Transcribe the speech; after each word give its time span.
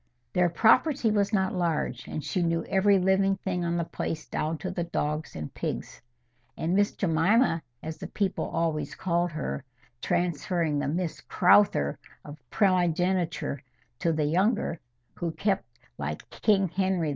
Their 0.33 0.49
property 0.49 1.11
was 1.11 1.31
not 1.31 1.53
large, 1.53 2.07
and 2.07 2.23
she 2.23 2.41
knew 2.41 2.63
every 2.65 2.97
living 2.97 3.35
thing 3.35 3.63
on 3.63 3.77
the 3.77 3.83
place 3.85 4.25
down 4.25 4.57
to 4.57 4.71
the 4.71 4.83
dogs 4.83 5.35
and 5.35 5.53
pigs. 5.53 6.01
And 6.57 6.73
Miss 6.73 6.91
Jemima, 6.93 7.61
as 7.83 7.99
the 7.99 8.07
people 8.07 8.45
always 8.45 8.95
called 8.95 9.29
her, 9.33 9.63
transferring 10.01 10.79
the 10.79 10.87
MISS 10.87 11.21
CROWTHER 11.21 11.99
of 12.25 12.39
primogeniture 12.49 13.61
to 13.99 14.11
the 14.11 14.25
younger, 14.25 14.79
who 15.13 15.33
kept, 15.33 15.67
like 15.99 16.27
King 16.31 16.69
Henry 16.69 17.09
IV. 17.09 17.09